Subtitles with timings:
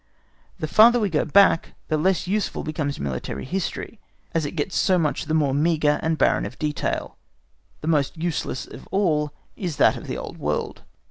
[0.57, 3.99] The farther we go back, the less useful becomes military history,
[4.33, 7.17] as it gets so much the more meagre and barren of detail.
[7.81, 10.81] The most useless of all is that of the old world.